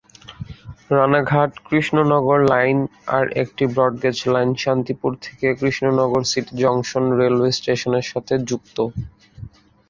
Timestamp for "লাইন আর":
2.51-3.25